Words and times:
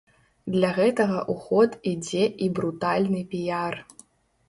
Для 0.55 0.71
гэтага 0.77 1.19
ў 1.31 1.35
ход 1.45 1.77
ідзе 1.93 2.25
і 2.47 2.51
брутальны 2.59 3.25
піяр. 3.35 3.73